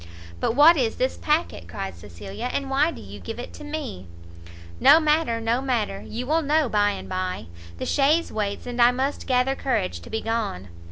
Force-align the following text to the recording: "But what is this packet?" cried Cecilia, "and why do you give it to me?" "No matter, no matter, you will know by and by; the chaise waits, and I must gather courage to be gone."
"But 0.39 0.55
what 0.55 0.77
is 0.77 0.95
this 0.95 1.15
packet?" 1.15 1.67
cried 1.67 1.93
Cecilia, 1.95 2.49
"and 2.51 2.71
why 2.71 2.89
do 2.89 2.99
you 2.99 3.19
give 3.19 3.37
it 3.37 3.53
to 3.53 3.63
me?" 3.63 4.07
"No 4.79 4.99
matter, 4.99 5.39
no 5.39 5.61
matter, 5.61 6.01
you 6.01 6.25
will 6.25 6.41
know 6.41 6.67
by 6.67 6.89
and 6.89 7.07
by; 7.07 7.45
the 7.77 7.85
chaise 7.85 8.31
waits, 8.31 8.65
and 8.65 8.81
I 8.81 8.89
must 8.89 9.27
gather 9.27 9.53
courage 9.53 9.99
to 9.99 10.09
be 10.09 10.21
gone." 10.21 10.69